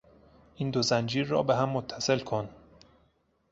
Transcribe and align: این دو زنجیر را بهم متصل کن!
این 0.55 0.69
دو 0.71 0.81
زنجیر 0.81 1.27
را 1.27 1.43
بهم 1.43 1.69
متصل 1.69 2.19
کن! 2.19 2.49